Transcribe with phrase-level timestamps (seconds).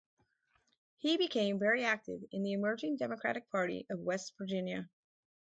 [0.97, 4.89] He became very active in the emerging Democratic Party of West Virginia.